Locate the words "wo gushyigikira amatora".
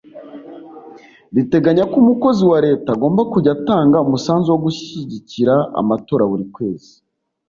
4.53-6.23